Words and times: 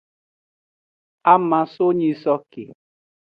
Ama 1.33 1.59
so 1.73 1.85
nyisoke. 1.99 2.63